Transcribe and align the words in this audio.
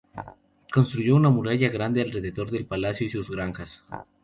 Construyó 0.73 1.15
una 1.15 1.29
muralla 1.29 1.69
grande 1.69 2.01
alrededor 2.01 2.49
del 2.49 2.65
palacio 2.65 3.05
y 3.05 3.11
sus 3.11 3.29
granjas. 3.29 3.83